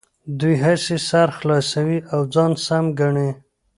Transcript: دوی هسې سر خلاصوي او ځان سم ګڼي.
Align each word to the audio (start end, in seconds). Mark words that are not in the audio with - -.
دوی 0.39 0.55
هسې 0.65 0.95
سر 1.09 1.27
خلاصوي 1.37 1.99
او 2.13 2.19
ځان 2.33 2.51
سم 2.65 2.85
ګڼي. 2.99 3.29